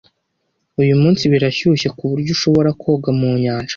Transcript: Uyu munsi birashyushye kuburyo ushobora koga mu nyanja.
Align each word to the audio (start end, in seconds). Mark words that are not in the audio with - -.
Uyu 0.81 0.93
munsi 1.01 1.23
birashyushye 1.31 1.87
kuburyo 1.97 2.29
ushobora 2.35 2.69
koga 2.81 3.09
mu 3.19 3.29
nyanja. 3.43 3.69